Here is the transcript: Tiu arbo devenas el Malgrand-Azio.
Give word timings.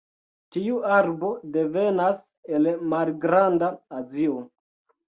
Tiu 0.55 0.79
arbo 0.95 1.29
devenas 1.57 2.27
el 2.57 2.67
Malgrand-Azio. 2.95 4.45